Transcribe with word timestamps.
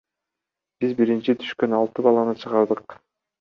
Биз 0.85 0.95
биринчи 1.01 1.35
түшкөн 1.43 1.77
алты 1.81 2.07
баланы 2.09 2.35
чыгардык. 2.45 2.99